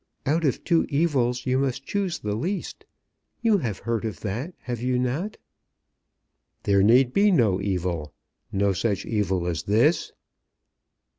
[0.25, 2.85] "Out of two evils you must choose the least.
[3.43, 5.37] You have heard of that, have you not?"
[6.63, 8.11] "There need be no evil;
[8.51, 10.11] no such evil as this."